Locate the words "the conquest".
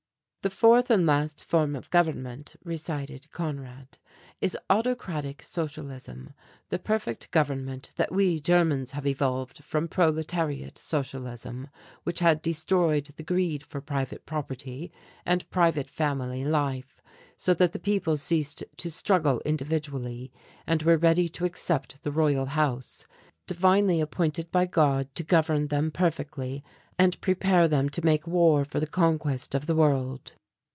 28.79-29.55